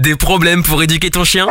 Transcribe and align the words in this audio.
Des 0.00 0.16
problèmes 0.16 0.62
pour 0.62 0.82
éduquer 0.82 1.10
ton 1.10 1.24
chien? 1.24 1.46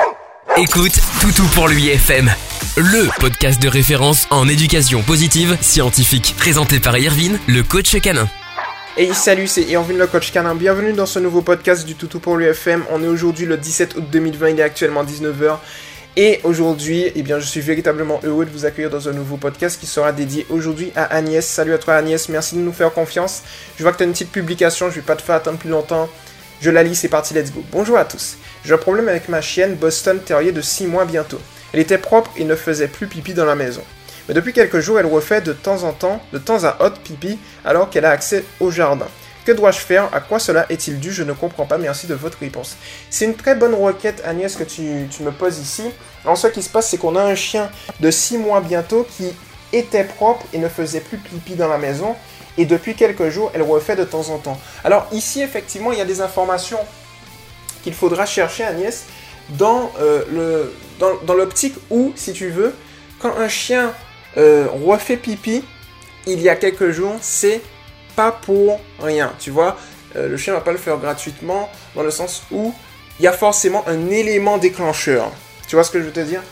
Écoute 0.58 1.00
Toutou 1.22 1.44
pour 1.54 1.68
lui 1.68 1.88
FM, 1.90 2.32
le 2.78 3.08
podcast 3.20 3.62
de 3.62 3.68
référence 3.68 4.26
en 4.32 4.48
éducation 4.48 5.04
positive 5.04 5.56
scientifique, 5.62 6.34
présenté 6.36 6.80
par 6.80 6.98
Irvine, 6.98 7.38
le 7.48 7.62
coach 7.62 7.96
canin. 8.02 8.28
Et 8.98 9.14
salut, 9.14 9.46
c'est 9.46 9.62
Irvine 9.66 10.00
le 10.00 10.08
coach 10.08 10.32
canin. 10.32 10.56
Bienvenue 10.56 10.94
dans 10.94 11.06
ce 11.06 11.20
nouveau 11.20 11.44
podcast 11.44 11.86
du 11.86 11.94
Toutou 11.94 12.20
pour 12.20 12.38
l'UFM. 12.38 12.86
On 12.90 13.04
est 13.04 13.08
aujourd'hui 13.08 13.46
le 13.46 13.56
17 13.56 13.98
août 13.98 14.06
2020, 14.12 14.50
il 14.50 14.60
est 14.60 14.64
actuellement 14.64 15.04
19h. 15.04 15.58
Et 16.18 16.40
aujourd'hui, 16.44 17.06
eh 17.14 17.22
bien, 17.22 17.40
je 17.40 17.46
suis 17.46 17.62
véritablement 17.62 18.20
heureux 18.24 18.46
de 18.46 18.50
vous 18.50 18.66
accueillir 18.66 18.90
dans 18.90 19.08
un 19.08 19.14
nouveau 19.14 19.38
podcast 19.38 19.80
qui 19.80 19.86
sera 19.86 20.12
dédié 20.12 20.48
aujourd'hui 20.50 20.92
à 20.96 21.04
Agnès. 21.04 21.46
Salut 21.46 21.74
à 21.74 21.78
toi 21.78 21.94
Agnès, 21.98 22.28
merci 22.30 22.56
de 22.56 22.62
nous 22.62 22.74
faire 22.74 22.92
confiance. 22.92 23.44
Je 23.78 23.84
vois 23.84 23.92
que 23.92 23.98
tu 23.98 24.04
as 24.04 24.08
une 24.08 24.14
petite 24.14 24.32
publication, 24.32 24.90
je 24.90 24.96
vais 24.96 25.02
pas 25.02 25.16
te 25.16 25.22
faire 25.22 25.36
attendre 25.36 25.60
plus 25.60 25.70
longtemps. 25.70 26.10
Je 26.62 26.70
la 26.70 26.84
lis, 26.84 26.96
c'est 26.96 27.08
parti, 27.08 27.34
let's 27.34 27.54
go. 27.54 27.64
Bonjour 27.72 27.98
à 27.98 28.04
tous. 28.04 28.36
J'ai 28.66 28.74
un 28.74 28.78
problème 28.78 29.08
avec 29.08 29.30
ma 29.30 29.40
chienne 29.40 29.76
Boston 29.76 30.20
Terrier 30.20 30.52
de 30.52 30.60
6 30.60 30.88
mois 30.88 31.06
bientôt. 31.06 31.40
Elle 31.72 31.80
était 31.80 31.98
propre 31.98 32.32
et 32.36 32.44
ne 32.44 32.54
faisait 32.54 32.90
plus 32.90 33.08
pipi 33.08 33.34
dans 33.34 33.46
la 33.46 33.56
maison. 33.56 33.82
Mais 34.28 34.34
depuis 34.34 34.52
quelques 34.52 34.82
jours, 34.82 35.00
elle 35.00 35.06
refait 35.06 35.40
de 35.40 35.54
temps 35.54 35.84
en 35.84 35.94
temps, 35.94 36.22
de 36.34 36.38
temps 36.38 36.66
à 36.66 36.84
autre 36.84 37.00
pipi, 37.00 37.40
alors 37.64 37.90
qu'elle 37.90 38.04
a 38.04 38.10
accès 38.10 38.44
au 38.60 38.72
jardin. 38.72 39.08
Que 39.46 39.54
dois-je 39.54 39.80
faire? 39.80 40.14
À 40.14 40.20
quoi 40.20 40.38
cela 40.38 40.66
est-il 40.70 41.00
dû? 41.00 41.14
Je 41.14 41.24
ne 41.24 41.32
comprends 41.32 41.66
pas. 41.66 41.78
Merci 41.78 42.08
de 42.08 42.14
votre 42.14 42.40
réponse. 42.40 42.76
C'est 43.10 43.24
une 43.24 43.36
très 43.36 43.56
bonne 43.56 43.74
requête, 43.74 44.22
Agnès, 44.26 44.54
que 44.58 44.66
tu, 44.66 44.84
me 45.24 45.32
poses 45.32 45.60
ici. 45.60 45.84
Alors, 46.26 46.38
ce 46.38 46.48
qui 46.48 46.62
se 46.62 46.70
passe, 46.70 46.90
c'est 46.90 46.98
qu'on 46.98 47.16
a 47.16 47.24
un 47.24 47.36
chien 47.36 47.70
de 48.02 48.12
6 48.12 48.38
mois 48.38 48.60
bientôt 48.60 49.08
qui 49.10 49.32
était 49.72 50.04
propre 50.04 50.46
et 50.52 50.58
ne 50.58 50.68
faisait 50.68 51.00
plus 51.00 51.20
pipi 51.20 51.56
dans 51.56 51.70
la 51.70 51.78
maison. 51.78 52.18
Et 52.60 52.66
depuis 52.66 52.94
quelques 52.94 53.30
jours, 53.30 53.52
elle 53.56 53.62
refait 53.62 53.96
de 53.96 54.04
temps 54.04 54.30
en 54.32 54.38
temps. 54.38 54.60
Alors, 54.84 55.08
ici, 55.14 55.42
effectivement, 55.42 55.94
il 55.94 55.98
y 55.98 56.02
a 56.02 56.06
des 56.06 56.20
informations 56.20 56.80
qu'il 57.84 57.94
faudra 57.94 58.26
chercher, 58.26 58.66
Agnès, 58.66 59.06
dans 59.52 59.90
euh, 60.02 60.66
dans, 61.00 61.34
l'optique 61.34 61.76
où, 61.90 62.12
si 62.18 62.34
tu 62.34 62.50
veux, 62.50 62.76
quand 63.20 63.34
un 63.38 63.48
chien 63.48 63.94
euh, 64.36 64.68
refait 64.86 65.16
pipi, 65.16 65.64
il 66.28 66.42
y 66.42 66.50
a 66.50 66.58
quelques 66.58 66.92
jours, 66.92 67.16
c'est 67.22 67.62
pas 68.18 68.34
pour 68.34 68.82
rien. 69.02 69.32
Tu 69.40 69.52
vois, 69.52 69.78
euh, 70.18 70.28
le 70.28 70.36
chien 70.36 70.54
va 70.54 70.60
pas 70.60 70.74
le 70.74 70.78
faire 70.78 70.98
gratuitement, 70.98 71.70
dans 71.96 72.04
le 72.04 72.12
sens 72.12 72.44
où 72.52 72.74
il 73.22 73.24
y 73.24 73.28
a 73.28 73.32
forcément 73.32 73.88
un 73.88 74.10
élément 74.10 74.58
déclencheur. 74.58 75.32
Tu 75.70 75.78
vois 75.78 75.86
ce 75.86 75.92
que 75.92 76.00
je 76.00 76.04
veux 76.08 76.12
te 76.12 76.20
dire? 76.20 76.44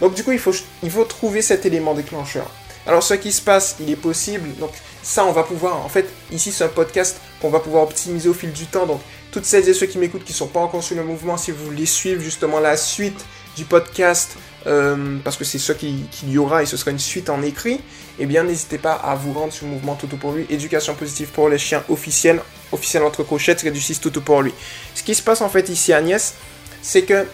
Donc 0.00 0.14
du 0.14 0.24
coup, 0.24 0.32
il 0.32 0.40
faut, 0.40 0.52
il 0.82 0.90
faut 0.90 1.04
trouver 1.04 1.42
cet 1.42 1.64
élément 1.64 1.94
déclencheur. 1.94 2.50
Alors 2.86 3.02
ce 3.02 3.14
qui 3.14 3.32
se 3.32 3.40
passe, 3.40 3.76
il 3.80 3.90
est 3.90 3.96
possible, 3.96 4.48
donc 4.58 4.70
ça 5.02 5.24
on 5.24 5.32
va 5.32 5.42
pouvoir, 5.42 5.84
en 5.84 5.88
fait, 5.88 6.06
ici 6.30 6.52
c'est 6.52 6.64
un 6.64 6.68
podcast 6.68 7.18
qu'on 7.40 7.48
va 7.48 7.60
pouvoir 7.60 7.84
optimiser 7.84 8.28
au 8.28 8.34
fil 8.34 8.52
du 8.52 8.66
temps, 8.66 8.86
donc 8.86 9.00
toutes 9.32 9.46
celles 9.46 9.68
et 9.68 9.74
ceux 9.74 9.86
qui 9.86 9.98
m'écoutent 9.98 10.24
qui 10.24 10.32
ne 10.32 10.36
sont 10.36 10.48
pas 10.48 10.60
encore 10.60 10.82
sur 10.82 10.96
le 10.96 11.02
mouvement, 11.02 11.36
si 11.36 11.50
vous 11.50 11.64
voulez 11.64 11.86
suivre 11.86 12.20
justement 12.22 12.60
la 12.60 12.76
suite 12.76 13.24
du 13.56 13.64
podcast, 13.64 14.36
euh, 14.66 15.18
parce 15.24 15.36
que 15.36 15.44
c'est 15.44 15.58
ce 15.58 15.72
qu'il 15.72 16.06
y 16.26 16.38
aura 16.38 16.62
et 16.62 16.66
ce 16.66 16.76
sera 16.76 16.90
une 16.90 16.98
suite 16.98 17.30
en 17.30 17.42
écrit, 17.42 17.80
eh 18.18 18.26
bien 18.26 18.44
n'hésitez 18.44 18.78
pas 18.78 18.94
à 18.94 19.14
vous 19.14 19.32
rendre 19.32 19.52
sur 19.52 19.66
le 19.66 19.72
mouvement 19.72 19.94
Toto 19.94 20.16
pour 20.16 20.32
lui, 20.32 20.46
éducation 20.50 20.94
positive 20.94 21.28
pour 21.28 21.48
les 21.48 21.58
chiens 21.58 21.82
officiel, 21.88 22.40
officiel 22.70 23.02
entre 23.02 23.22
crochets, 23.22 23.54
du 23.54 23.80
6 23.80 24.00
Toto 24.00 24.20
pour 24.20 24.42
lui. 24.42 24.52
Ce 24.94 25.02
qui 25.02 25.14
se 25.14 25.22
passe 25.22 25.40
en 25.40 25.48
fait 25.48 25.68
ici 25.68 25.92
Agnès, 25.92 26.34
c'est 26.82 27.02
que 27.02 27.26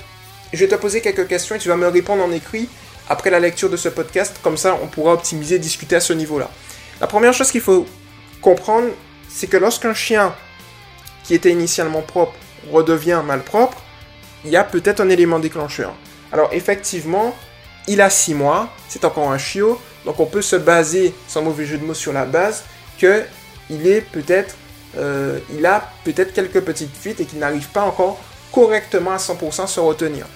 je 0.53 0.59
vais 0.59 0.69
te 0.69 0.75
poser 0.75 1.01
quelques 1.01 1.27
questions 1.27 1.55
et 1.55 1.59
tu 1.59 1.69
vas 1.69 1.77
me 1.77 1.89
répondre 1.89 2.23
en 2.23 2.33
écrit 2.33 2.69
après 3.11 3.29
la 3.29 3.41
lecture 3.41 3.69
de 3.69 3.77
ce 3.77 3.89
podcast, 3.89 4.37
comme 4.41 4.57
ça 4.57 4.79
on 4.83 4.87
pourra 4.87 5.13
optimiser, 5.13 5.59
discuter 5.59 5.97
à 5.97 6.01
ce 6.01 6.13
niveau-là. 6.13 6.49
La 7.01 7.09
première 7.09 7.35
chose 7.35 7.51
qu'il 7.51 7.61
faut 7.61 7.85
comprendre, 8.41 8.89
c'est 9.29 9.49
que 9.49 9.57
lorsqu'un 9.57 9.93
chien 9.93 10.33
qui 11.25 11.35
était 11.35 11.51
initialement 11.51 12.03
propre 12.03 12.35
redevient 12.73 13.21
malpropre, 13.27 13.83
il 14.45 14.51
y 14.51 14.57
a 14.57 14.63
peut-être 14.63 15.01
un 15.01 15.09
élément 15.09 15.41
déclencheur. 15.41 15.93
Alors 16.33 16.51
effectivement, 16.53 17.35
il 17.89 18.01
a 18.01 18.11
6 18.11 18.35
mois, 18.35 18.73
c'est 18.89 19.05
encore 19.05 19.31
un 19.31 19.39
chiot, 19.39 19.81
donc 20.05 20.21
on 20.21 20.27
peut 20.27 20.43
se 20.43 20.57
baser, 20.57 21.13
sans 21.27 21.43
mauvais 21.43 21.67
jeu 21.67 21.79
de 21.79 21.85
mots, 21.85 21.95
sur 21.95 22.13
la 22.13 22.25
base 22.25 22.63
que 22.99 23.25
il 23.71 23.89
est 23.89 24.03
peut-être, 24.03 24.55
euh, 24.97 25.41
il 25.53 25.67
a 25.67 25.91
peut-être 26.05 26.33
quelques 26.33 26.61
petites 26.61 26.97
fuites 26.97 27.21
et 27.21 27.25
qu'il 27.25 27.41
n'arrive 27.41 27.69
pas 27.71 27.83
encore 27.83 28.21
correctement 28.53 29.13
à 29.13 29.17
100% 29.17 29.67
se 29.67 29.81
retenir. 29.81 30.27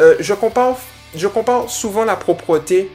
Euh, 0.00 0.16
je, 0.20 0.34
compare, 0.34 0.76
je 1.14 1.26
compare 1.28 1.70
souvent 1.70 2.04
la 2.04 2.16
propreté 2.16 2.90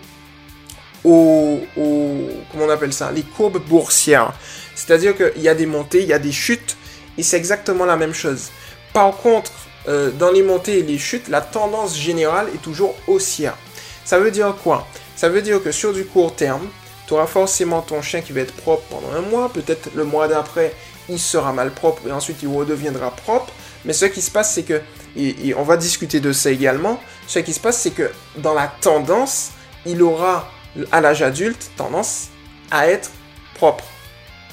aux, 1.04 1.60
on 1.78 2.70
appelle 2.70 2.94
ça, 2.94 3.12
les 3.12 3.24
courbes 3.24 3.62
boursières. 3.68 4.34
C'est-à-dire 4.76 5.16
qu'il 5.16 5.42
y 5.42 5.50
a 5.50 5.56
des 5.56 5.66
montées, 5.66 6.02
il 6.02 6.08
y 6.08 6.14
a 6.14 6.20
des 6.20 6.32
chutes, 6.32 6.78
et 7.18 7.24
c'est 7.24 7.38
exactement 7.38 7.86
la 7.86 7.96
même 7.96 8.14
chose. 8.14 8.50
Par 8.94 9.16
contre, 9.18 9.52
euh, 9.88 10.12
dans 10.12 10.32
les 10.32 10.44
montées 10.44 10.80
et 10.80 10.84
les 10.84 10.98
chutes, 10.98 11.28
la 11.28 11.42
tendance 11.42 11.98
générale 11.98 12.48
est 12.54 12.62
toujours 12.62 12.96
haussière. 13.08 13.58
Ça 14.06 14.20
veut 14.20 14.32
dire 14.32 14.56
quoi? 14.64 14.88
Ça 15.16 15.30
veut 15.30 15.42
dire 15.42 15.62
que 15.62 15.72
sur 15.72 15.94
du 15.94 16.06
court 16.06 16.36
terme, 16.36 16.68
tu 17.08 17.14
auras 17.14 17.28
forcément 17.28 17.82
ton 17.82 18.02
chien 18.02 18.22
qui 18.22 18.32
va 18.32 18.42
être 18.42 18.54
propre 18.54 18.84
pendant 18.90 19.12
un 19.14 19.22
mois, 19.22 19.52
peut-être 19.52 19.90
le 19.94 20.06
mois 20.06 20.28
d'après, 20.28 20.74
il 21.10 21.20
sera 21.20 21.52
mal 21.52 21.72
propre 21.72 22.08
et 22.08 22.12
ensuite 22.12 22.38
il 22.42 22.48
redeviendra 22.48 23.12
propre. 23.12 23.52
Mais 23.86 23.94
ce 23.94 24.06
qui 24.06 24.22
se 24.22 24.32
passe, 24.32 24.54
c'est 24.54 24.64
que, 24.64 24.82
et, 25.16 25.54
on 25.56 25.64
va 25.64 25.78
discuter 25.78 26.20
de 26.20 26.32
ça 26.32 26.52
également, 26.52 27.00
ce 27.28 27.40
qui 27.40 27.54
se 27.54 27.60
passe, 27.60 27.80
c'est 27.80 27.92
que 27.92 28.12
dans 28.38 28.54
la 28.54 28.68
tendance, 28.68 29.52
il 29.86 30.02
aura, 30.02 30.50
à 30.92 31.02
l'âge 31.02 31.22
adulte, 31.22 31.72
tendance 31.78 32.30
à 32.72 32.88
être 32.88 33.12
propre. 33.54 33.86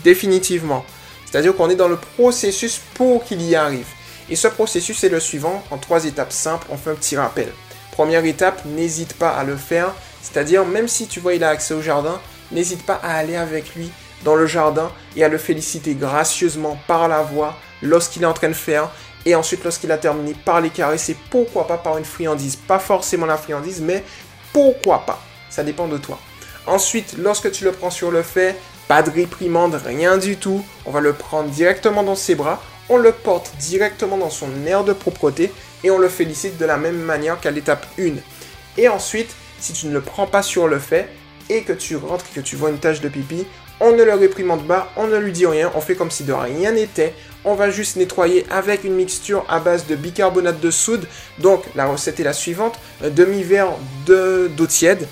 Définitivement. 0.05 0.85
C'est-à-dire 1.25 1.55
qu'on 1.55 1.71
est 1.71 1.77
dans 1.77 1.89
le 1.89 1.97
processus 1.97 2.81
pour 2.95 3.25
qu'il 3.25 3.41
y 3.43 3.55
arrive. 3.55 3.87
Et 4.29 4.37
ce 4.37 4.49
processus 4.49 5.03
est 5.05 5.09
le 5.09 5.21
suivant, 5.21 5.63
en 5.71 5.79
trois 5.79 6.05
étapes 6.05 6.33
simples, 6.33 6.67
on 6.71 6.77
fait 6.77 6.91
un 6.91 6.95
petit 6.95 7.17
rappel. 7.17 7.49
Première 7.93 8.25
étape, 8.25 8.65
n'hésite 8.65 9.15
pas 9.15 9.31
à 9.31 9.45
le 9.45 9.57
faire, 9.57 9.95
c'est-à-dire 10.23 10.65
même 10.65 10.89
si 10.89 11.07
tu 11.07 11.21
vois 11.21 11.35
il 11.35 11.43
a 11.43 11.49
accès 11.49 11.75
au 11.75 11.83
jardin, 11.83 12.21
n'hésite 12.53 12.85
pas 12.85 13.01
à 13.03 13.15
aller 13.15 13.37
avec 13.37 13.75
lui 13.75 13.91
dans 14.25 14.37
le 14.37 14.47
jardin 14.47 14.91
et 15.17 15.25
à 15.25 15.29
le 15.29 15.39
féliciter 15.39 15.95
gracieusement 15.95 16.79
par 16.87 17.09
la 17.09 17.23
voix 17.23 17.57
lorsqu'il 17.83 18.23
est 18.23 18.27
en 18.27 18.33
train 18.33 18.49
de 18.49 18.55
faire 18.55 18.91
et 19.27 19.35
ensuite 19.35 19.65
lorsqu'il 19.65 19.93
a 19.93 19.99
terminé 19.99 20.35
par 20.45 20.61
les 20.61 20.71
caresser, 20.71 21.17
pourquoi 21.31 21.67
pas 21.67 21.79
par 21.79 21.99
une 21.99 22.05
friandise, 22.05 22.57
pas 22.57 22.79
forcément 22.79 23.27
la 23.27 23.37
friandise, 23.37 23.81
mais 23.81 24.05
pourquoi 24.53 25.05
pas, 25.05 25.21
ça 25.49 25.63
dépend 25.63 25.89
de 25.89 25.99
toi. 25.99 26.19
Ensuite, 26.67 27.17
lorsque 27.19 27.51
tu 27.51 27.65
le 27.65 27.73
prends 27.73 27.91
sur 27.91 28.11
le 28.11 28.23
fait, 28.23 28.57
pas 28.89 29.03
de 29.03 29.11
réprimande, 29.11 29.81
rien 29.85 30.19
du 30.19 30.37
tout. 30.37 30.65
On 30.85 30.91
va 30.91 31.01
le 31.01 31.13
prendre 31.13 31.49
directement 31.49 32.03
dans 32.03 32.17
ses 32.17 32.35
bras, 32.35 32.63
on 32.89 32.97
le 32.97 33.13
porte 33.13 33.53
directement 33.59 34.19
dans 34.19 34.31
son 34.31 34.49
air 34.67 34.85
de 34.85 34.93
propreté 34.93 35.53
et 35.85 35.91
on 35.91 35.99
le 35.99 36.09
félicite 36.09 36.59
de 36.59 36.65
la 36.65 36.77
même 36.77 36.99
manière 36.99 37.41
qu'à 37.41 37.51
l'étape 37.51 37.87
1. 37.99 38.15
Et 38.77 38.89
ensuite, 38.89 39.35
si 39.59 39.73
tu 39.73 39.87
ne 39.87 39.93
le 39.93 40.01
prends 40.01 40.27
pas 40.27 40.43
sur 40.43 40.67
le 40.67 40.79
fait 40.79 41.09
et 41.49 41.63
que 41.63 41.73
tu 41.73 41.97
rentres 41.97 42.25
et 42.33 42.41
que 42.41 42.45
tu 42.45 42.57
vois 42.57 42.71
une 42.71 42.79
tache 42.79 43.01
de 43.01 43.09
pipi, 43.09 43.47
on 43.81 43.93
ne 43.93 44.03
le 44.03 44.15
réprimande 44.15 44.67
pas, 44.67 44.93
on 44.97 45.07
ne 45.07 45.17
lui 45.17 45.33
dit 45.33 45.47
rien, 45.47 45.73
on 45.75 45.81
fait 45.81 45.95
comme 45.95 46.11
si 46.11 46.25
de 46.25 46.33
rien 46.33 46.73
n'était. 46.73 47.15
On 47.45 47.55
va 47.55 47.71
juste 47.71 47.97
nettoyer 47.97 48.45
avec 48.51 48.85
une 48.85 48.95
mixture 48.95 49.47
à 49.49 49.61
base 49.61 49.87
de 49.87 49.97
bicarbonate 49.97 50.61
de 50.61 50.71
soude. 50.71 51.07
Donc 51.39 51.65
la 51.75 51.87
recette 51.87 52.21
est 52.21 52.25
la 52.25 52.35
suivante, 52.35 52.79
un 53.03 53.09
demi-verre 53.09 53.71
d'eau 54.07 54.67
tiède, 54.67 55.09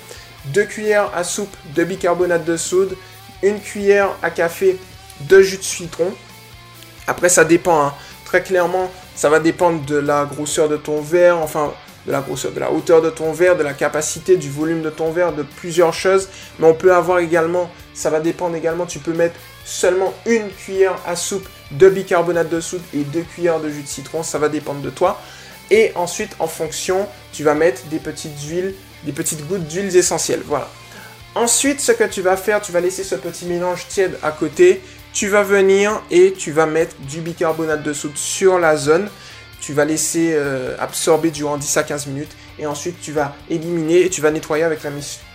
2 0.53 0.63
cuillères 0.65 1.11
à 1.15 1.23
soupe 1.23 1.55
de 1.75 1.83
bicarbonate 1.83 2.45
de 2.45 2.55
soude, 2.55 2.95
une 3.41 3.59
cuillère 3.59 4.09
à 4.21 4.29
café 4.29 4.77
de 5.21 5.41
jus 5.41 5.57
de 5.57 5.63
citron. 5.63 6.13
Après, 7.07 7.29
ça 7.29 7.43
dépend. 7.43 7.87
Hein. 7.87 7.93
Très 8.25 8.43
clairement, 8.43 8.91
ça 9.15 9.29
va 9.29 9.39
dépendre 9.39 9.83
de 9.85 9.95
la 9.95 10.25
grosseur 10.25 10.69
de 10.69 10.77
ton 10.77 11.01
verre, 11.01 11.39
enfin 11.39 11.73
de 12.09 12.11
la 12.11 12.21
grosseur, 12.21 12.51
de 12.51 12.59
la 12.59 12.71
hauteur 12.71 13.03
de 13.03 13.11
ton 13.11 13.31
verre, 13.31 13.55
de 13.55 13.61
la 13.61 13.73
capacité, 13.73 14.35
du 14.35 14.49
volume 14.49 14.81
de 14.81 14.89
ton 14.89 15.11
verre, 15.11 15.31
de 15.31 15.43
plusieurs 15.43 15.93
choses. 15.93 16.27
Mais 16.57 16.65
on 16.65 16.73
peut 16.73 16.91
avoir 16.91 17.19
également, 17.19 17.69
ça 17.93 18.09
va 18.09 18.19
dépendre 18.19 18.55
également, 18.55 18.87
tu 18.87 18.97
peux 18.97 19.13
mettre 19.13 19.35
seulement 19.63 20.11
une 20.25 20.49
cuillère 20.49 20.95
à 21.05 21.15
soupe 21.15 21.47
de 21.69 21.87
bicarbonate 21.87 22.49
de 22.49 22.59
soude 22.59 22.81
et 22.95 23.03
deux 23.03 23.21
cuillères 23.21 23.59
de 23.59 23.69
jus 23.69 23.83
de 23.83 23.87
citron, 23.87 24.23
ça 24.23 24.39
va 24.39 24.49
dépendre 24.49 24.81
de 24.81 24.89
toi. 24.89 25.21
Et 25.69 25.91
ensuite, 25.93 26.35
en 26.39 26.47
fonction, 26.47 27.07
tu 27.31 27.43
vas 27.43 27.53
mettre 27.53 27.83
des 27.91 27.99
petites 27.99 28.41
huiles, 28.41 28.73
des 29.03 29.11
petites 29.11 29.47
gouttes 29.47 29.67
d'huiles 29.67 29.95
essentielles. 29.95 30.41
Voilà. 30.47 30.67
Ensuite, 31.35 31.79
ce 31.79 31.91
que 31.91 32.05
tu 32.05 32.23
vas 32.23 32.37
faire, 32.37 32.59
tu 32.59 32.71
vas 32.71 32.81
laisser 32.81 33.03
ce 33.03 33.13
petit 33.13 33.45
mélange 33.45 33.87
tiède 33.87 34.17
à 34.23 34.31
côté. 34.31 34.81
Tu 35.13 35.27
vas 35.27 35.43
venir 35.43 36.01
et 36.09 36.33
tu 36.33 36.51
vas 36.51 36.65
mettre 36.65 36.95
du 37.01 37.21
bicarbonate 37.21 37.83
de 37.83 37.93
soude 37.93 38.17
sur 38.17 38.57
la 38.57 38.77
zone. 38.77 39.09
Tu 39.61 39.73
vas 39.73 39.85
laisser 39.85 40.31
euh, 40.33 40.75
absorber 40.79 41.31
durant 41.31 41.57
10 41.57 41.77
à 41.77 41.83
15 41.83 42.07
minutes. 42.07 42.31
Et 42.57 42.65
ensuite, 42.65 42.99
tu 43.01 43.11
vas 43.11 43.35
éliminer 43.49 44.01
et 44.01 44.09
tu 44.09 44.21
vas 44.21 44.31
nettoyer 44.31 44.63
avec 44.63 44.79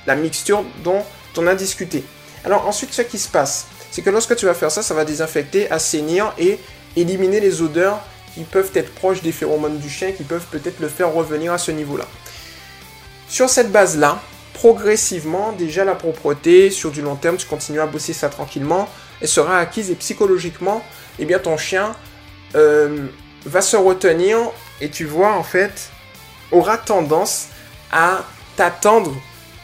la, 0.06 0.16
mixture 0.16 0.64
dont 0.82 1.02
on 1.36 1.46
a 1.46 1.54
discuté. 1.54 2.04
Alors 2.44 2.66
ensuite, 2.66 2.92
ce 2.92 3.02
qui 3.02 3.18
se 3.18 3.28
passe, 3.28 3.66
c'est 3.90 4.02
que 4.02 4.10
lorsque 4.10 4.36
tu 4.36 4.46
vas 4.46 4.54
faire 4.54 4.70
ça, 4.70 4.82
ça 4.82 4.94
va 4.94 5.04
désinfecter, 5.04 5.70
assainir 5.70 6.34
et 6.38 6.58
éliminer 6.96 7.40
les 7.40 7.62
odeurs 7.62 8.00
qui 8.34 8.42
peuvent 8.42 8.70
être 8.74 8.92
proches 8.94 9.22
des 9.22 9.32
phéromones 9.32 9.78
du 9.78 9.88
chien, 9.88 10.12
qui 10.12 10.24
peuvent 10.24 10.46
peut-être 10.50 10.80
le 10.80 10.88
faire 10.88 11.12
revenir 11.12 11.52
à 11.52 11.58
ce 11.58 11.70
niveau-là. 11.70 12.04
Sur 13.28 13.48
cette 13.48 13.72
base-là, 13.72 14.20
progressivement, 14.52 15.52
déjà 15.52 15.84
la 15.84 15.94
propreté, 15.94 16.70
sur 16.70 16.90
du 16.90 17.02
long 17.02 17.16
terme, 17.16 17.36
tu 17.36 17.46
continues 17.46 17.80
à 17.80 17.86
bosser 17.86 18.12
ça 18.12 18.28
tranquillement, 18.28 18.88
elle 19.20 19.28
sera 19.28 19.58
acquise 19.58 19.90
et 19.90 19.94
psychologiquement, 19.94 20.84
eh 21.18 21.24
bien 21.24 21.38
ton 21.38 21.56
chien 21.56 21.94
euh, 22.54 23.06
va 23.46 23.60
se 23.60 23.76
retenir 23.76 24.38
et 24.80 24.88
tu 24.88 25.04
vois 25.04 25.32
en 25.32 25.42
fait 25.42 25.90
aura 26.50 26.78
tendance 26.78 27.48
à 27.92 28.24
t'attendre 28.56 29.14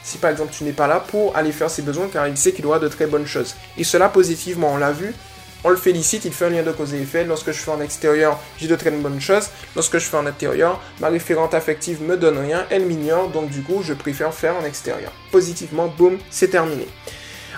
si 0.03 0.19
par 0.19 0.31
exemple 0.31 0.53
tu 0.57 0.65
n'es 0.65 0.73
pas 0.73 0.87
là 0.87 1.01
pour 1.01 1.37
aller 1.37 1.53
faire 1.53 1.71
ses 1.71 1.83
besoins 1.83 2.09
car 2.13 2.27
il 2.27 2.37
sait 2.37 2.53
qu'il 2.53 2.67
aura 2.67 2.79
de 2.79 2.89
très 2.89 3.07
bonnes 3.07 3.27
choses. 3.27 3.55
Et 3.77 3.85
cela 3.85 4.09
positivement, 4.09 4.73
on 4.73 4.77
l'a 4.79 4.93
vu, 4.93 5.15
on 5.63 5.69
le 5.69 5.77
félicite, 5.77 6.25
il 6.25 6.33
fait 6.33 6.47
un 6.47 6.51
lien 6.51 6.63
de 6.63 6.73
cause 6.73 6.95
et 6.95 7.03
effet. 7.03 7.25
Lorsque 7.25 7.53
je 7.53 7.59
fais 7.59 7.71
en 7.71 7.81
extérieur, 7.81 8.39
j'ai 8.59 8.67
de 8.67 8.77
très 8.77 8.91
bonnes 8.91 9.21
choses. 9.21 9.51
Lorsque 9.77 9.99
je 9.99 10.05
fais 10.05 10.17
en 10.17 10.27
intérieur, 10.27 10.81
ma 11.01 11.09
référente 11.09 11.53
affective 11.53 12.03
me 12.03 12.17
donne 12.17 12.39
rien, 12.39 12.67
elle 12.71 12.87
m'ignore, 12.87 13.29
donc 13.29 13.51
du 13.51 13.63
coup, 13.63 13.83
je 13.83 13.93
préfère 13.93 14.33
faire 14.33 14.57
en 14.57 14.65
extérieur. 14.65 15.13
Positivement, 15.31 15.89
boum, 15.89 16.19
c'est 16.31 16.49
terminé. 16.49 16.89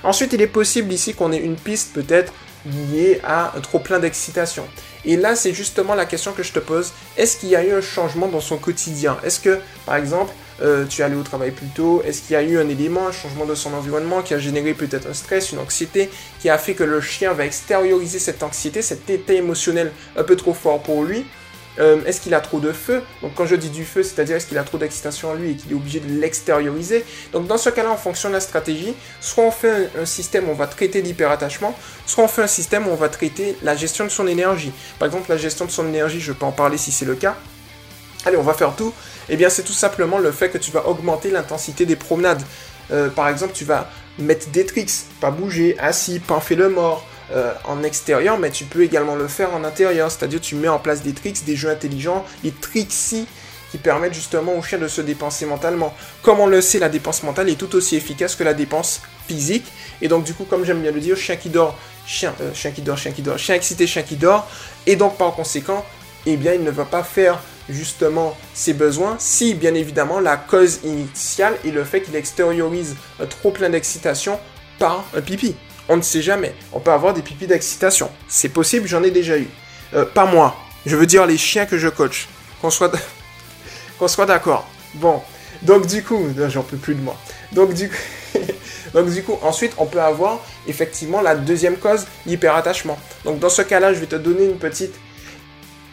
Ensuite, 0.02 0.32
il 0.32 0.42
est 0.42 0.48
possible 0.48 0.92
ici 0.92 1.14
qu'on 1.14 1.30
ait 1.30 1.38
une 1.38 1.54
piste 1.54 1.92
peut-être 1.92 2.32
liée 2.66 3.20
à 3.24 3.52
trop 3.62 3.78
plein 3.78 3.98
d'excitation. 3.98 4.64
Et 5.04 5.16
là, 5.16 5.34
c'est 5.34 5.52
justement 5.52 5.94
la 5.94 6.06
question 6.06 6.32
que 6.32 6.42
je 6.42 6.52
te 6.52 6.58
pose. 6.58 6.92
Est-ce 7.16 7.36
qu'il 7.36 7.48
y 7.48 7.56
a 7.56 7.64
eu 7.64 7.72
un 7.72 7.80
changement 7.80 8.28
dans 8.28 8.40
son 8.40 8.56
quotidien? 8.56 9.18
Est-ce 9.24 9.40
que, 9.40 9.58
par 9.84 9.96
exemple, 9.96 10.32
euh, 10.62 10.84
tu 10.86 11.00
es 11.00 11.04
allé 11.04 11.16
au 11.16 11.22
travail 11.22 11.50
plus 11.50 11.66
tôt? 11.66 12.02
Est-ce 12.04 12.22
qu'il 12.22 12.34
y 12.34 12.36
a 12.36 12.42
eu 12.42 12.58
un 12.58 12.68
élément, 12.68 13.08
un 13.08 13.12
changement 13.12 13.46
de 13.46 13.54
son 13.54 13.74
environnement 13.74 14.22
qui 14.22 14.34
a 14.34 14.38
généré 14.38 14.74
peut-être 14.74 15.08
un 15.08 15.14
stress, 15.14 15.50
une 15.50 15.58
anxiété, 15.58 16.08
qui 16.40 16.50
a 16.50 16.58
fait 16.58 16.74
que 16.74 16.84
le 16.84 17.00
chien 17.00 17.32
va 17.32 17.44
extérioriser 17.44 18.20
cette 18.20 18.42
anxiété, 18.42 18.80
cet 18.80 19.10
état 19.10 19.32
émotionnel 19.32 19.90
un 20.16 20.22
peu 20.22 20.36
trop 20.36 20.54
fort 20.54 20.80
pour 20.82 21.02
lui? 21.02 21.26
Euh, 21.78 22.04
est-ce 22.04 22.20
qu'il 22.20 22.34
a 22.34 22.40
trop 22.40 22.60
de 22.60 22.72
feu? 22.72 23.02
Donc 23.22 23.32
quand 23.34 23.46
je 23.46 23.56
dis 23.56 23.70
du 23.70 23.84
feu, 23.84 24.02
c'est-à-dire 24.02 24.36
est-ce 24.36 24.46
qu'il 24.46 24.58
a 24.58 24.64
trop 24.64 24.78
d'excitation 24.78 25.30
en 25.30 25.34
lui 25.34 25.52
et 25.52 25.54
qu'il 25.54 25.72
est 25.72 25.74
obligé 25.74 26.00
de 26.00 26.20
l'extérioriser? 26.20 27.04
Donc 27.32 27.46
dans 27.46 27.56
ce 27.56 27.70
cas-là, 27.70 27.90
en 27.90 27.96
fonction 27.96 28.28
de 28.28 28.34
la 28.34 28.40
stratégie, 28.40 28.94
soit 29.20 29.44
on 29.44 29.50
fait 29.50 29.90
un, 29.98 30.04
système 30.04 30.48
où 30.48 30.52
on 30.52 30.54
va 30.54 30.66
traiter 30.66 31.00
l'hyperattachement, 31.00 31.76
soit 32.04 32.24
on 32.24 32.28
fait 32.28 32.42
un 32.42 32.46
système 32.46 32.86
où 32.86 32.90
on 32.90 32.96
va 32.96 33.08
traiter 33.08 33.56
la 33.62 33.74
gestion 33.74 34.04
de 34.04 34.10
son 34.10 34.26
énergie. 34.26 34.72
Par 34.98 35.06
exemple, 35.06 35.30
la 35.30 35.38
gestion 35.38 35.64
de 35.64 35.70
son 35.70 35.86
énergie, 35.86 36.20
je 36.20 36.32
peux 36.32 36.44
en 36.44 36.52
parler 36.52 36.76
si 36.76 36.92
c'est 36.92 37.06
le 37.06 37.14
cas. 37.14 37.36
Allez, 38.26 38.36
on 38.36 38.42
va 38.42 38.54
faire 38.54 38.76
tout. 38.76 38.92
Eh 39.28 39.36
bien, 39.36 39.48
c'est 39.48 39.62
tout 39.62 39.72
simplement 39.72 40.18
le 40.18 40.30
fait 40.30 40.50
que 40.50 40.58
tu 40.58 40.70
vas 40.70 40.86
augmenter 40.86 41.30
l'intensité 41.30 41.86
des 41.86 41.96
promenades. 41.96 42.42
Euh, 42.90 43.08
par 43.08 43.28
exemple, 43.28 43.52
tu 43.54 43.64
vas 43.64 43.90
mettre 44.18 44.50
des 44.50 44.66
tricks, 44.66 44.90
pas 45.20 45.30
bouger, 45.30 45.76
assis, 45.78 46.18
pas 46.18 46.40
fait 46.40 46.54
le 46.54 46.68
mort, 46.68 47.06
euh, 47.34 47.52
en 47.64 47.82
extérieur, 47.82 48.38
mais 48.38 48.50
tu 48.50 48.64
peux 48.64 48.82
également 48.82 49.14
le 49.14 49.28
faire 49.28 49.54
en 49.54 49.64
intérieur. 49.64 50.10
C'est-à-dire 50.10 50.40
tu 50.40 50.54
mets 50.54 50.68
en 50.68 50.78
place 50.78 51.02
des 51.02 51.12
tricks, 51.12 51.44
des 51.44 51.56
jeux 51.56 51.70
intelligents, 51.70 52.24
les 52.44 52.50
tricks 52.50 52.90
qui 53.70 53.78
permettent 53.78 54.12
justement 54.12 54.52
au 54.54 54.62
chien 54.62 54.78
de 54.78 54.86
se 54.86 55.00
dépenser 55.00 55.46
mentalement. 55.46 55.94
Comme 56.22 56.40
on 56.40 56.46
le 56.46 56.60
sait, 56.60 56.78
la 56.78 56.90
dépense 56.90 57.22
mentale 57.22 57.48
est 57.48 57.56
tout 57.56 57.74
aussi 57.74 57.96
efficace 57.96 58.36
que 58.36 58.44
la 58.44 58.52
dépense 58.52 59.00
physique. 59.26 59.64
Et 60.02 60.08
donc 60.08 60.24
du 60.24 60.34
coup, 60.34 60.44
comme 60.44 60.64
j'aime 60.66 60.82
bien 60.82 60.90
le 60.90 61.00
dire, 61.00 61.16
chien 61.16 61.36
qui 61.36 61.48
dort, 61.48 61.78
chien, 62.06 62.34
euh, 62.42 62.52
chien 62.52 62.70
qui 62.70 62.82
dort, 62.82 62.98
chien 62.98 63.12
qui 63.12 63.22
dort, 63.22 63.38
chien 63.38 63.54
excité, 63.54 63.86
chien 63.86 64.02
qui 64.02 64.16
dort. 64.16 64.46
Et 64.86 64.96
donc 64.96 65.16
par 65.16 65.32
conséquent, 65.32 65.86
eh 66.26 66.36
bien 66.36 66.52
il 66.52 66.62
ne 66.62 66.70
va 66.70 66.84
pas 66.84 67.02
faire 67.02 67.40
justement 67.68 68.36
ses 68.52 68.74
besoins 68.74 69.16
si 69.18 69.54
bien 69.54 69.74
évidemment 69.74 70.20
la 70.20 70.36
cause 70.36 70.80
initiale 70.84 71.54
est 71.64 71.70
le 71.70 71.84
fait 71.84 72.02
qu'il 72.02 72.16
extériorise 72.16 72.96
trop 73.30 73.52
plein 73.52 73.70
d'excitation 73.70 74.38
par 74.78 75.04
un 75.16 75.20
pipi. 75.22 75.56
On 75.88 75.96
ne 75.96 76.02
sait 76.02 76.22
jamais. 76.22 76.54
On 76.72 76.80
peut 76.80 76.92
avoir 76.92 77.14
des 77.14 77.22
pipis 77.22 77.46
d'excitation. 77.46 78.10
C'est 78.28 78.48
possible, 78.48 78.86
j'en 78.86 79.02
ai 79.02 79.10
déjà 79.10 79.38
eu. 79.38 79.48
Euh, 79.94 80.04
pas 80.04 80.26
moi. 80.26 80.56
Je 80.86 80.96
veux 80.96 81.06
dire 81.06 81.26
les 81.26 81.36
chiens 81.36 81.66
que 81.66 81.78
je 81.78 81.88
coach. 81.88 82.28
Qu'on 82.60 82.70
soit, 82.70 82.92
qu'on 83.98 84.08
soit 84.08 84.26
d'accord. 84.26 84.68
Bon. 84.94 85.20
Donc 85.62 85.86
du 85.86 86.02
coup, 86.02 86.28
j'en 86.48 86.62
peux 86.62 86.76
plus 86.76 86.94
de 86.94 87.00
moi. 87.00 87.16
Donc 87.52 87.74
du 87.74 87.88
coup, 87.88 87.96
donc 88.94 89.10
du 89.10 89.22
coup, 89.22 89.38
ensuite, 89.42 89.72
on 89.78 89.86
peut 89.86 90.00
avoir 90.00 90.40
effectivement 90.66 91.20
la 91.20 91.34
deuxième 91.36 91.76
cause, 91.76 92.06
l'hyperattachement. 92.26 92.98
Donc 93.24 93.38
dans 93.38 93.48
ce 93.48 93.62
cas-là, 93.62 93.92
je 93.94 94.00
vais 94.00 94.06
te 94.06 94.16
donner 94.16 94.44
une 94.44 94.58
petite. 94.58 94.94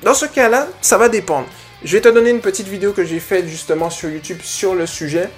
Dans 0.03 0.13
ce 0.13 0.25
cas-là, 0.25 0.67
ça 0.81 0.97
va 0.97 1.09
dépendre. 1.09 1.47
Je 1.83 1.95
vais 1.95 2.01
te 2.01 2.09
donner 2.09 2.31
une 2.31 2.41
petite 2.41 2.67
vidéo 2.67 2.93
que 2.93 3.05
j'ai 3.05 3.19
faite 3.19 3.47
justement 3.47 3.89
sur 3.89 4.09
YouTube 4.09 4.39
sur 4.43 4.75
le 4.75 4.85
sujet 4.85 5.29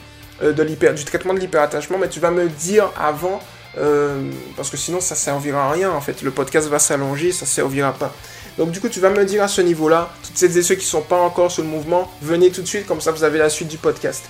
euh, 0.41 0.53
de 0.53 0.63
du 0.63 1.05
traitement 1.05 1.33
de 1.33 1.39
l'hyperattachement, 1.39 1.97
mais 1.97 2.09
tu 2.09 2.19
vas 2.19 2.31
me 2.31 2.47
dire 2.47 2.91
avant 2.99 3.41
euh, 3.77 4.29
parce 4.55 4.69
que 4.69 4.77
sinon 4.77 4.99
ça 4.99 5.15
servira 5.15 5.65
à 5.65 5.71
rien 5.71 5.91
en 5.91 6.01
fait. 6.01 6.21
Le 6.21 6.31
podcast 6.31 6.67
va 6.67 6.79
s'allonger, 6.79 7.31
ça 7.31 7.45
servira 7.45 7.93
pas. 7.93 8.13
Donc 8.57 8.71
du 8.71 8.79
coup 8.79 8.89
tu 8.89 8.99
vas 8.99 9.09
me 9.09 9.25
dire 9.25 9.43
à 9.43 9.47
ce 9.47 9.61
niveau-là, 9.61 10.13
toutes 10.23 10.37
celles 10.37 10.57
et 10.57 10.61
ceux 10.61 10.75
qui 10.75 10.85
sont 10.85 11.01
pas 11.01 11.17
encore 11.17 11.51
sur 11.51 11.63
le 11.63 11.69
mouvement, 11.69 12.11
venez 12.21 12.51
tout 12.51 12.61
de 12.61 12.67
suite, 12.67 12.85
comme 12.85 13.01
ça 13.01 13.11
vous 13.11 13.23
avez 13.23 13.39
la 13.39 13.49
suite 13.49 13.69
du 13.69 13.77
podcast. 13.77 14.25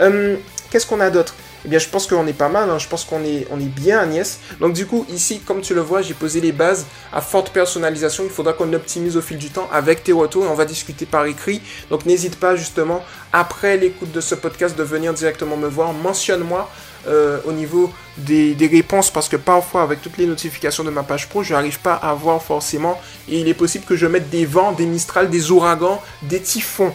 Euh, 0.00 0.36
qu'est-ce 0.70 0.86
qu'on 0.86 1.00
a 1.00 1.10
d'autre? 1.10 1.34
Eh 1.66 1.68
bien, 1.68 1.80
je 1.80 1.88
pense 1.88 2.06
qu'on 2.06 2.24
est 2.28 2.32
pas 2.32 2.48
mal, 2.48 2.70
hein. 2.70 2.78
je 2.78 2.86
pense 2.86 3.04
qu'on 3.04 3.24
est, 3.24 3.44
on 3.50 3.58
est 3.58 3.64
bien 3.64 3.98
Agnès. 3.98 4.38
Donc 4.60 4.72
du 4.72 4.86
coup, 4.86 5.04
ici, 5.08 5.40
comme 5.40 5.62
tu 5.62 5.74
le 5.74 5.80
vois, 5.80 6.00
j'ai 6.00 6.14
posé 6.14 6.40
les 6.40 6.52
bases 6.52 6.86
à 7.12 7.20
forte 7.20 7.50
personnalisation. 7.50 8.22
Il 8.22 8.30
faudra 8.30 8.52
qu'on 8.52 8.72
optimise 8.72 9.16
au 9.16 9.20
fil 9.20 9.36
du 9.36 9.50
temps 9.50 9.68
avec 9.72 10.04
tes 10.04 10.12
retours 10.12 10.44
et 10.44 10.48
on 10.48 10.54
va 10.54 10.64
discuter 10.64 11.06
par 11.06 11.26
écrit. 11.26 11.60
Donc 11.90 12.06
n'hésite 12.06 12.38
pas 12.38 12.54
justement, 12.54 13.04
après 13.32 13.76
l'écoute 13.76 14.12
de 14.12 14.20
ce 14.20 14.36
podcast, 14.36 14.78
de 14.78 14.82
venir 14.84 15.12
directement 15.12 15.56
me 15.56 15.66
voir. 15.66 15.92
Mentionne-moi 15.92 16.70
euh, 17.08 17.40
au 17.44 17.50
niveau 17.50 17.92
des, 18.16 18.54
réponses 18.60 19.10
parce 19.10 19.28
que 19.28 19.36
parfois 19.36 19.82
avec 19.82 20.02
toutes 20.02 20.18
les 20.18 20.26
notifications 20.26 20.84
de 20.84 20.90
ma 20.90 21.02
page 21.02 21.28
pro, 21.28 21.42
je 21.42 21.52
n'arrive 21.52 21.80
pas 21.80 21.94
à 21.94 22.14
voir 22.14 22.40
forcément 22.40 23.00
et 23.28 23.40
il 23.40 23.48
est 23.48 23.54
possible 23.54 23.84
que 23.84 23.96
je 23.96 24.06
mette 24.06 24.30
des 24.30 24.46
vents, 24.46 24.70
des 24.70 24.86
mistrales, 24.86 25.30
des 25.30 25.50
ouragans, 25.50 26.00
des 26.22 26.40
typhons. 26.40 26.92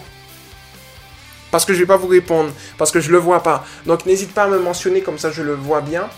Parce 1.51 1.65
que 1.65 1.73
je 1.73 1.79
ne 1.79 1.83
vais 1.83 1.87
pas 1.87 1.97
vous 1.97 2.07
répondre, 2.07 2.51
parce 2.77 2.91
que 2.91 2.99
je 2.99 3.07
ne 3.07 3.13
le 3.13 3.19
vois 3.19 3.43
pas. 3.43 3.65
Donc 3.85 4.05
n'hésite 4.05 4.33
pas 4.33 4.43
à 4.43 4.47
me 4.47 4.59
mentionner 4.59 5.01
comme 5.01 5.17
ça 5.17 5.31
je 5.31 5.43
le 5.43 5.53
vois 5.53 5.81
bien. 5.81 6.09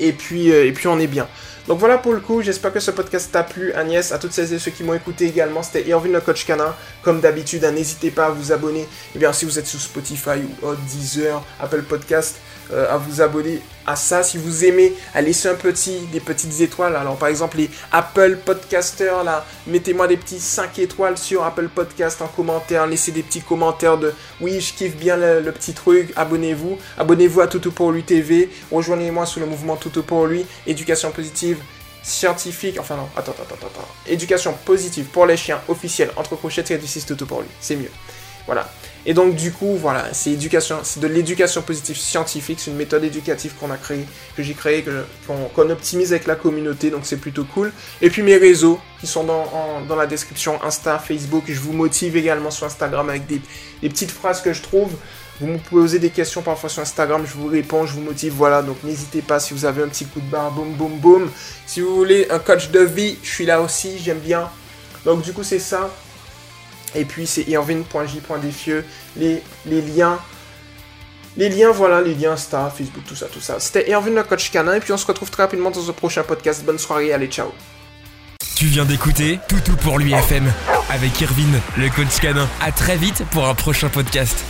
Et 0.00 0.12
puis, 0.12 0.50
euh, 0.50 0.66
et 0.66 0.72
puis 0.72 0.88
on 0.88 0.98
est 0.98 1.06
bien. 1.06 1.28
Donc 1.68 1.78
voilà 1.78 1.96
pour 1.96 2.12
le 2.12 2.18
coup, 2.18 2.42
j'espère 2.42 2.72
que 2.72 2.80
ce 2.80 2.90
podcast 2.90 3.30
t'a 3.30 3.44
plu, 3.44 3.72
Agnès, 3.74 4.10
à 4.10 4.18
toutes 4.18 4.32
celles 4.32 4.52
et 4.52 4.58
ceux 4.58 4.72
qui 4.72 4.82
m'ont 4.82 4.94
écouté 4.94 5.26
également, 5.26 5.62
c'était 5.62 5.88
Irvin 5.88 6.10
le 6.10 6.20
coach 6.20 6.44
canin, 6.44 6.74
comme 7.02 7.20
d'habitude, 7.20 7.64
hein, 7.64 7.70
n'hésitez 7.70 8.10
pas 8.10 8.26
à 8.26 8.30
vous 8.30 8.50
abonner, 8.50 8.88
et 9.14 9.18
bien 9.18 9.32
si 9.32 9.44
vous 9.44 9.60
êtes 9.60 9.68
sur 9.68 9.80
Spotify 9.80 10.40
ou 10.62 10.74
Deezer, 10.88 11.40
Apple 11.60 11.82
Podcast, 11.82 12.40
à 12.70 12.96
vous 12.96 13.20
abonner 13.20 13.60
à 13.86 13.96
ça, 13.96 14.22
si 14.22 14.38
vous 14.38 14.64
aimez, 14.64 14.92
à 15.14 15.20
laisser 15.20 15.48
un 15.48 15.54
petit, 15.54 16.00
des 16.12 16.20
petites 16.20 16.60
étoiles, 16.60 16.96
alors 16.96 17.16
par 17.16 17.28
exemple 17.28 17.56
les 17.56 17.70
Apple 17.90 18.38
Podcasters, 18.44 19.24
là, 19.24 19.44
mettez-moi 19.66 20.06
des 20.06 20.16
petits 20.16 20.40
5 20.40 20.78
étoiles 20.78 21.18
sur 21.18 21.44
Apple 21.44 21.68
Podcast 21.68 22.22
en 22.22 22.28
commentaire, 22.28 22.86
laissez 22.86 23.12
des 23.12 23.22
petits 23.22 23.40
commentaires 23.40 23.98
de 23.98 24.14
oui, 24.40 24.60
je 24.60 24.72
kiffe 24.72 24.96
bien 24.96 25.16
le, 25.16 25.50
petit 25.52 25.72
truc, 25.72 26.12
abonnez-vous, 26.16 26.78
abonnez-vous 26.98 27.40
à 27.40 27.46
Toutou 27.46 27.72
pour 27.72 27.92
lui 27.92 28.02
TV, 28.02 28.50
rejoignez-moi 28.70 29.26
sous 29.26 29.40
le 29.40 29.46
mouvement 29.46 29.76
Toutou 29.76 30.02
pour 30.02 30.26
lui, 30.26 30.46
éducation 30.66 31.10
positive, 31.10 31.58
scientifique, 32.02 32.78
enfin 32.80 32.96
non, 32.96 33.08
attends, 33.16 33.34
attends, 33.40 33.54
attends. 33.54 33.88
Éducation 34.06 34.54
positive 34.64 35.06
pour 35.06 35.26
les 35.26 35.36
chiens 35.36 35.60
officiels, 35.68 36.10
entre 36.16 36.36
crochets 36.36 36.64
et 36.70 36.78
du 36.78 36.86
6 36.86 37.06
tout 37.06 37.26
pour 37.26 37.40
lui, 37.40 37.48
c'est 37.60 37.76
mieux. 37.76 37.90
Voilà. 38.46 38.70
Et 39.04 39.14
donc 39.14 39.34
du 39.34 39.50
coup, 39.50 39.76
voilà, 39.76 40.06
c'est 40.12 40.30
éducation, 40.30 40.78
c'est 40.84 41.00
de 41.00 41.08
l'éducation 41.08 41.62
positive 41.62 41.96
scientifique, 41.96 42.60
c'est 42.60 42.70
une 42.70 42.76
méthode 42.76 43.02
éducative 43.02 43.52
qu'on 43.58 43.70
a 43.72 43.76
créée, 43.76 44.06
que 44.36 44.42
j'ai 44.44 44.54
créée, 44.54 44.84
qu'on 45.26 45.70
optimise 45.70 46.12
avec 46.12 46.26
la 46.26 46.36
communauté, 46.36 46.90
donc 46.90 47.00
c'est 47.04 47.16
plutôt 47.16 47.44
cool. 47.44 47.72
Et 48.00 48.10
puis 48.10 48.22
mes 48.22 48.36
réseaux 48.36 48.78
qui 49.00 49.08
sont 49.08 49.24
dans, 49.24 49.96
la 49.96 50.06
description, 50.06 50.62
Insta, 50.62 50.98
Facebook, 51.00 51.44
je 51.48 51.58
vous 51.58 51.72
motive 51.72 52.16
également 52.16 52.52
sur 52.52 52.66
Instagram 52.66 53.08
avec 53.08 53.26
des, 53.26 53.40
des 53.82 53.88
petites 53.88 54.12
phrases 54.12 54.40
que 54.40 54.52
je 54.52 54.62
trouve 54.62 54.92
vous 55.42 55.48
me 55.48 55.58
posez 55.58 55.98
des 55.98 56.10
questions 56.10 56.40
parfois 56.42 56.68
sur 56.68 56.82
Instagram, 56.82 57.24
je 57.26 57.34
vous 57.34 57.48
réponds, 57.48 57.84
je 57.84 57.94
vous 57.94 58.00
motive, 58.00 58.32
voilà. 58.34 58.62
Donc 58.62 58.82
n'hésitez 58.84 59.22
pas 59.22 59.40
si 59.40 59.54
vous 59.54 59.64
avez 59.64 59.82
un 59.82 59.88
petit 59.88 60.04
coup 60.04 60.20
de 60.20 60.30
barre, 60.30 60.52
boum, 60.52 60.72
boum, 60.74 60.98
boum. 60.98 61.30
Si 61.66 61.80
vous 61.80 61.96
voulez 61.96 62.28
un 62.30 62.38
coach 62.38 62.70
de 62.70 62.80
vie, 62.80 63.18
je 63.22 63.28
suis 63.28 63.46
là 63.46 63.60
aussi, 63.60 63.98
j'aime 63.98 64.20
bien. 64.20 64.48
Donc 65.04 65.22
du 65.22 65.32
coup, 65.32 65.42
c'est 65.42 65.58
ça. 65.58 65.90
Et 66.94 67.04
puis 67.04 67.26
c'est 67.26 67.48
irvin.j.defieux. 67.48 68.84
Les, 69.16 69.42
liens. 69.66 70.18
Les 71.36 71.48
liens, 71.48 71.70
voilà, 71.70 72.02
les 72.02 72.14
liens 72.14 72.32
Insta, 72.32 72.72
Facebook, 72.76 73.04
tout 73.06 73.16
ça, 73.16 73.26
tout 73.26 73.40
ça. 73.40 73.58
C'était 73.58 73.90
Irvin 73.90 74.10
le 74.10 74.22
coach 74.22 74.50
canin. 74.50 74.74
Et 74.74 74.80
puis 74.80 74.92
on 74.92 74.98
se 74.98 75.06
retrouve 75.06 75.30
très 75.30 75.44
rapidement 75.44 75.70
dans 75.70 75.88
un 75.88 75.92
prochain 75.92 76.22
podcast. 76.22 76.64
Bonne 76.64 76.78
soirée, 76.78 77.12
allez, 77.12 77.28
ciao. 77.28 77.52
Tu 78.56 78.66
viens 78.66 78.84
d'écouter 78.84 79.40
Toutou 79.48 79.76
pour 79.76 79.98
lui 79.98 80.12
FM 80.12 80.52
avec 80.90 81.20
Irvin, 81.20 81.58
le 81.76 81.88
coach 81.88 82.20
canin. 82.20 82.48
À 82.60 82.70
très 82.70 82.96
vite 82.96 83.24
pour 83.30 83.48
un 83.48 83.54
prochain 83.54 83.88
podcast. 83.88 84.44